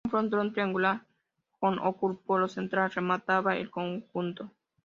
Un 0.05 0.09
frontón 0.11 0.51
triangular 0.51 1.03
con 1.59 1.77
óculo 1.77 2.47
central 2.47 2.89
remataba 2.89 3.55
el 3.55 3.69
conjunto. 3.69 4.49